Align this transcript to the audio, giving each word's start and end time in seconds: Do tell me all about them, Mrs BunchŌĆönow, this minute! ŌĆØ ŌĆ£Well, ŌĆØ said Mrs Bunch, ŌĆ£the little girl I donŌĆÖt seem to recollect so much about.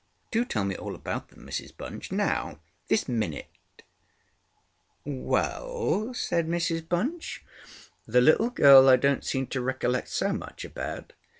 Do 0.31 0.45
tell 0.45 0.65
me 0.65 0.75
all 0.75 0.95
about 0.95 1.29
them, 1.29 1.45
Mrs 1.45 1.75
BunchŌĆönow, 1.75 2.57
this 2.87 3.07
minute! 3.07 3.53
ŌĆØ 5.05 5.11
ŌĆ£Well, 5.27 5.61
ŌĆØ 6.07 6.15
said 6.15 6.47
Mrs 6.47 6.89
Bunch, 6.89 7.45
ŌĆ£the 8.09 8.23
little 8.25 8.49
girl 8.49 8.89
I 8.89 8.97
donŌĆÖt 8.97 9.23
seem 9.23 9.45
to 9.45 9.61
recollect 9.61 10.07
so 10.09 10.33
much 10.33 10.65
about. 10.65 11.13